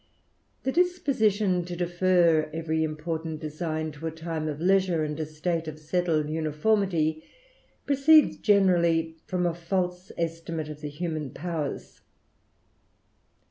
[0.63, 5.67] The disposition to defer every important design to a time of leisure, and a state
[5.67, 7.23] of settled uniformity,
[7.85, 12.01] proceeds generally from a false estimate of the human powers.